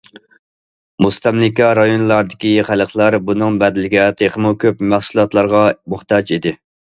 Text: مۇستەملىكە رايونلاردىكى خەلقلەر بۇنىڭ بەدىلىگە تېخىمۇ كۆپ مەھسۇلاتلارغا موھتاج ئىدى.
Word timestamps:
مۇستەملىكە 1.05 1.67
رايونلاردىكى 1.79 2.53
خەلقلەر 2.69 3.17
بۇنىڭ 3.27 3.61
بەدىلىگە 3.65 4.07
تېخىمۇ 4.23 4.55
كۆپ 4.65 4.83
مەھسۇلاتلارغا 4.95 5.63
موھتاج 5.97 6.35
ئىدى. 6.39 6.57